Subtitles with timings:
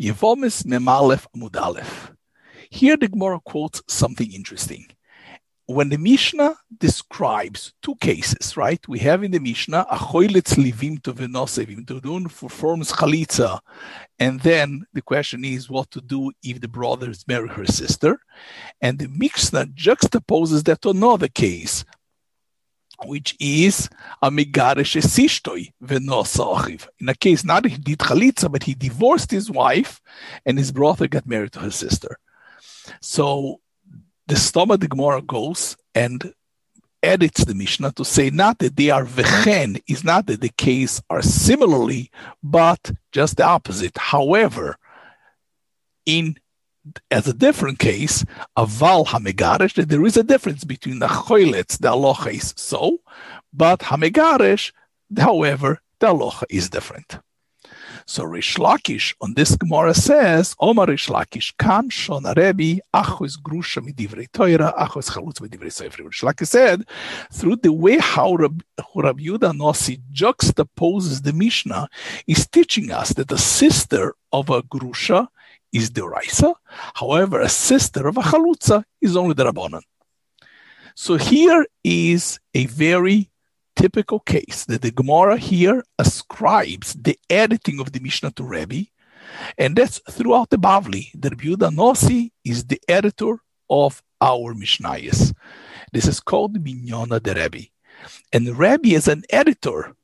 [0.00, 2.06] Yevomis Memalef Amud
[2.70, 4.86] Here the Gemara quotes something interesting.
[5.66, 8.80] When the Mishnah describes two cases, right?
[8.88, 13.60] We have in the Mishnah Achoilitz Livim to Venosevim to do performs chalitza,
[14.18, 18.18] and then the question is what to do if the brothers marry her sister,
[18.80, 21.84] and the Mishnah juxtaposes that to another case
[23.04, 23.88] which is
[24.20, 29.50] a megarish esishtoi v'nosa In a case, not he did chalitza, but he divorced his
[29.50, 30.00] wife,
[30.46, 32.18] and his brother got married to his sister.
[33.00, 33.60] So
[34.26, 36.32] the Stoma de Gemara goes and
[37.02, 41.02] edits the Mishnah to say not that they are vechen, is not that the case
[41.10, 42.10] are similarly,
[42.42, 43.98] but just the opposite.
[43.98, 44.76] However,
[46.06, 46.36] in
[47.10, 48.24] as a different case,
[48.56, 52.98] aval hamegaresh, that there is a difference between the choylets, the aloha is so,
[53.52, 54.72] but hamegaresh,
[55.16, 57.18] however, the aloha is different.
[58.06, 63.80] So Rish Lakish on this Gemara says, Omar Rish Lakish, kan shon Rebbe, achos grusha
[63.80, 66.02] midivrei toira, achos chalutz midivrei sefer.
[66.04, 66.84] Rish Lakish said,
[67.32, 71.88] through the way how Rabbi Yehuda Nossi juxtaposes the Mishnah,
[72.26, 75.28] is teaching us that the sister of a grusha
[75.72, 76.54] is the Raisa.
[76.94, 79.82] However, a sister of a Chalutza is only the Rabbanan.
[80.94, 83.30] So here is a very
[83.76, 88.86] typical case that the Gemara here ascribes the editing of the Mishnah to Rebbe,
[89.56, 91.10] and that's throughout the Bavli.
[91.14, 93.38] The Rebbe Nossi is the editor
[93.70, 95.34] of our Mishnayos.
[95.92, 97.68] This is called Minyona de Rebbe.
[98.32, 99.94] And Rebbe is an editor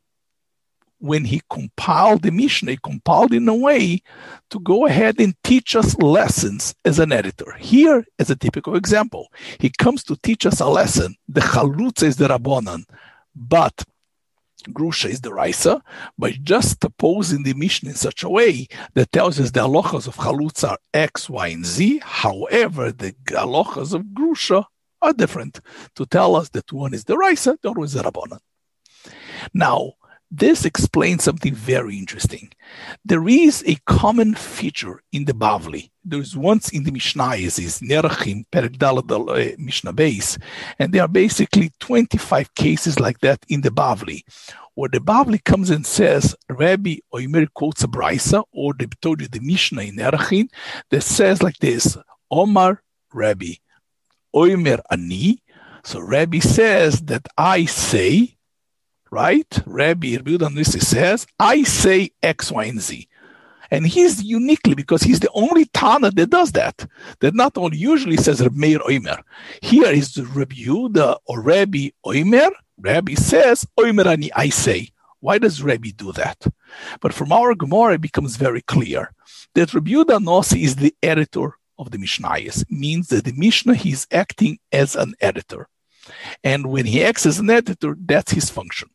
[0.99, 4.03] when he compiled the Mishnah, he compiled in a way
[4.51, 7.55] to go ahead and teach us lessons as an editor.
[7.59, 11.15] Here, as a typical example, he comes to teach us a lesson.
[11.29, 12.85] The Chalutza is the Rabbanan,
[13.35, 13.85] but
[14.71, 15.83] Grusha is the Raisa,
[16.19, 20.17] by just opposing the Mishnah in such a way that tells us the halachas of
[20.17, 22.01] Chalutza are X, Y, and Z.
[22.03, 24.65] However, the halachas of Grusha
[25.01, 25.61] are different
[25.95, 28.41] to tell us that one is the Raisa, the other is the Rabbanan.
[29.55, 29.93] Now,
[30.31, 32.50] this explains something very interesting.
[33.05, 35.91] There is a common feature in the Bavli.
[36.05, 40.39] There's once in the Mishnayos is Nerachim Perek uh, Mishnah base,
[40.78, 44.22] and there are basically 25 cases like that in the Bavli,
[44.75, 49.28] where the Bavli comes and says, Rabbi Oimer quotes a brisa, or they told you
[49.28, 50.49] the Mishnah in Nerachim
[50.91, 51.97] that says like this,
[52.31, 52.83] Omar
[53.15, 53.55] Rabbi
[54.34, 55.43] Oimer Ani.
[55.84, 58.38] So Rabbi says that I say,
[59.11, 59.63] right?
[59.67, 63.09] Rabbi Yehuda says, I say X, Y, and Z.
[63.71, 66.87] And he's uniquely because he's the only Tana that does that.
[67.21, 69.23] That not only usually says Rabbi Meir Oimer.
[69.61, 72.51] Here is Rabbi Yehuda or Rabbi Oimer.
[72.79, 74.91] Rabbi says, Oimer ani I say.
[75.21, 76.47] Why does Rabbi do that?
[77.01, 79.13] But from our Gemara, it becomes very clear
[79.55, 82.65] that Rabbi Yehuda Nossi is the editor of the Mishnayos.
[82.71, 85.69] Means that the Mishnah he's acting as an editor.
[86.43, 88.89] And when he acts as an editor, that's his function.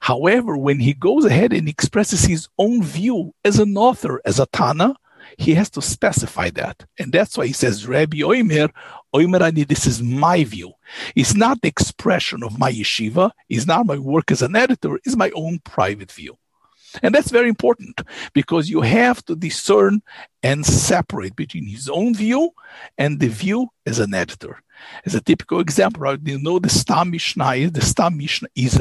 [0.00, 4.46] However, when he goes ahead and expresses his own view as an author, as a
[4.46, 4.94] Tana,
[5.38, 6.84] he has to specify that.
[6.98, 8.70] And that's why he says, Rabbi Oimer,
[9.14, 10.72] Oimer Ani, this is my view.
[11.16, 15.16] It's not the expression of my yeshiva, it's not my work as an editor, it's
[15.16, 16.36] my own private view.
[17.02, 18.02] And that's very important
[18.34, 20.02] because you have to discern
[20.42, 22.50] and separate between his own view
[22.98, 24.60] and the view as an editor.
[25.06, 28.78] As a typical example, you know the Stam Mishnah, the Stam Mishnah is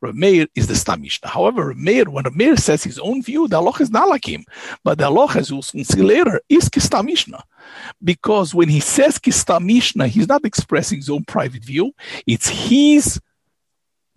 [0.00, 0.46] Rav Meir.
[0.54, 1.28] Is the Stam Mishnah.
[1.28, 4.44] However, Rameir, when Rameir says his own view, the Allah is not like him.
[4.84, 7.42] But the Allah, as we'll see later, is Kistam Mishnah.
[8.02, 11.92] Because when he says Kistam Mishnah, he's not expressing his own private view.
[12.26, 13.20] It's his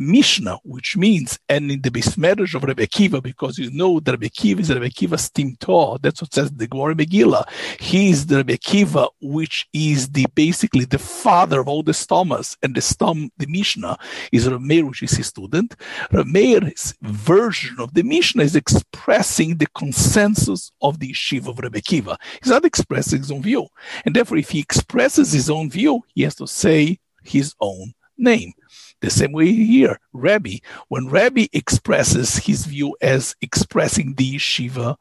[0.01, 4.29] Mishnah, which means, and in the Bismerish of Rebbe Kiva, because you know that Rebbe
[4.29, 7.43] Kiva is Rebbe Kiva's Timto, that's what says the Gemara Megillah.
[7.79, 12.57] He is the Rebbe Kiva, which is the basically the father of all the Stomas,
[12.63, 13.97] and the Stom, the Mishnah,
[14.31, 15.75] is Rameir, which is his student.
[16.11, 22.17] Rameir's version of the Mishnah is expressing the consensus of the yeshiva of Rebbe Kiva.
[22.41, 23.67] He's not expressing his own view.
[24.05, 28.53] And therefore, if he expresses his own view, he has to say his own name.
[29.01, 30.57] The same way here, Rabbi,
[30.87, 34.95] when Rabbi expresses his view as expressing the yeshiva,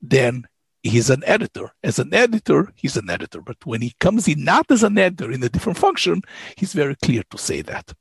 [0.00, 0.44] then
[0.82, 1.70] he's an editor.
[1.82, 3.40] As an editor, he's an editor.
[3.40, 6.22] But when he comes in not as an editor in a different function,
[6.56, 7.92] he's very clear to say that.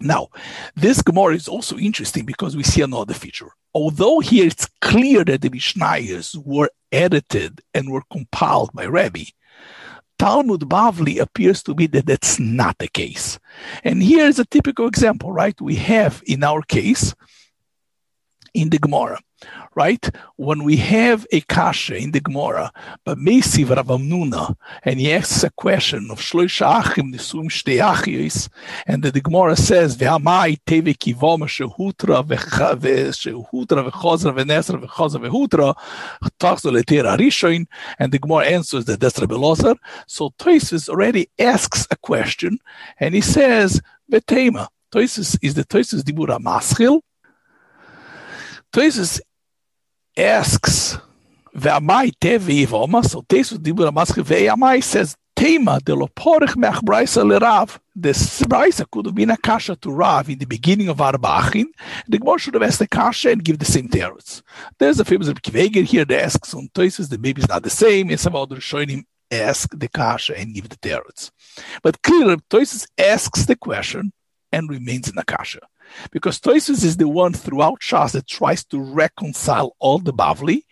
[0.00, 0.28] Now,
[0.76, 3.50] this Gemara is also interesting because we see another feature.
[3.74, 9.24] Although here it's clear that the Mishnayos were edited and were compiled by Rabbi,
[10.18, 13.38] Talmud Bavli appears to be that that's not the case.
[13.84, 15.58] And here's a typical example, right?
[15.60, 17.14] We have in our case,
[18.52, 19.20] in the Gemara,
[19.74, 20.08] right?
[20.36, 22.72] When we have a kasha in the Gemara,
[23.04, 28.48] but Mesiv Rav Amnuna, and he asks a question of Shloisha Achim Nisum Shtei Achiyos,
[28.86, 35.74] and the, Gemara says, Ve'amai teve kivoma shehutra ve'shehutra ve'chozra ve'nesra ve'chozra ve'hutra
[36.38, 37.66] tachzol eter arishoin,
[37.98, 39.76] and the Gemara answers that that's Rabbi Lozer.
[40.06, 42.58] So Toisus already asks a question,
[42.98, 43.80] and he says,
[44.10, 44.68] Ve'tema.
[44.90, 47.02] Toisus is the Toisus Dibura Maschil,
[48.72, 49.20] Toisus
[50.18, 50.98] asks,
[51.54, 57.38] Ve'amai tevi voma, so Dibura Maschil ve'amai says, Tema de lo porich mech braisa le
[57.38, 57.78] Rav.
[57.94, 61.66] The braisa could have been a kasha to Rav in the beginning of Arbachin.
[62.08, 64.42] The Gemara should have asked the kasha and give the same teretz.
[64.80, 67.70] There's a famous Rabbi Akiva Eiger here that asks on Toisus, the is not the
[67.70, 71.30] same, and some other showing him ask the kasha and give the teretz.
[71.84, 74.12] But clearly, Toisus asks the question
[74.52, 75.60] and remains in Akasha.
[76.10, 80.64] Because Toisus is the one throughout Shas that tries to reconcile all the Bavli,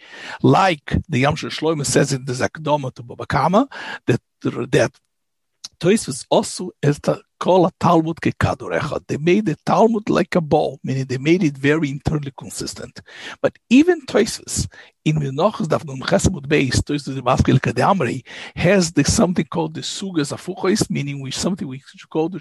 [0.42, 3.70] like the Yam Shel Shloimeh says in the Zakdoma to Bava Kamma,
[4.06, 4.92] that, that
[5.78, 8.18] Toisus also is the call a Talmud.
[8.22, 13.00] They made the Talmud like a ball, meaning they made it very internally consistent.
[13.42, 14.68] But even Toisus
[15.04, 18.24] in Menachos Daf Nun Ches Amud Beis, Toisus the Maskil Kadamri,
[18.56, 22.38] has the something called the Sugas Afuchois, meaning which something we call the,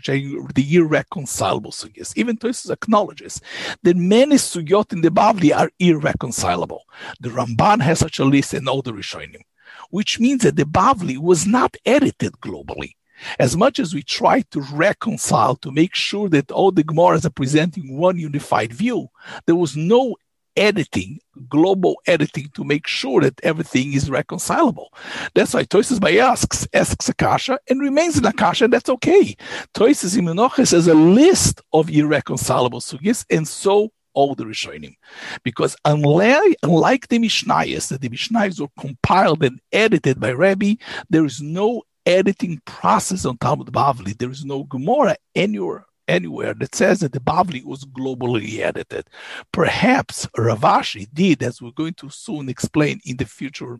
[0.55, 2.13] the irreconcilable Sugas.
[2.15, 3.41] Even Toisus acknowledges
[3.83, 6.83] that many Sugyot in the Bavli are irreconcilable.
[7.19, 9.41] The Ramban has such a list and all the Rishonim,
[9.89, 12.93] which means that the Bavli was not edited globally
[13.39, 17.29] as much as we try to reconcile to make sure that all the Gemaras are
[17.29, 19.07] presenting one unified view,
[19.45, 20.15] there was no
[20.55, 21.19] editing,
[21.49, 24.93] global editing to make sure that everything is reconcilable.
[25.33, 29.35] That's why Toises by asks, asks Akasha and remains in Akasha, and that's okay.
[29.73, 34.95] Toises in Menachos has a list of irreconcilable sugis, and so all the Rishonim.
[35.43, 40.77] Because unlike, unlike the Mishnayos, that the Mishnayos were compiled and edited by Rebbe,
[41.09, 44.17] there is no editing process on Talmud Bavli.
[44.17, 49.07] There is no Gemara anywhere anywhere that says that the Bavli was globally edited.
[49.51, 53.79] Perhaps Rav Ashi did, as we're going to soon explain in the future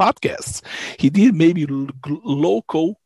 [0.00, 0.62] podcasts.
[0.98, 1.66] He did maybe
[2.06, 3.00] local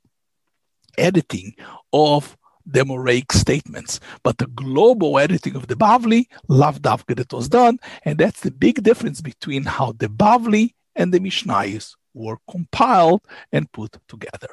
[0.97, 1.55] editing
[1.93, 2.37] of
[2.67, 7.79] the Amoraic statements, but the global editing of the Bavli, Lav Davka, that was done,
[8.05, 13.23] and that's the big difference between how the Bavli and the Mishnayos were compiled
[13.53, 14.49] and put together.